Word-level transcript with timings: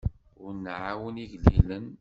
Ur 0.43 0.51
nɛawen 0.63 1.21
igellilen. 1.23 1.85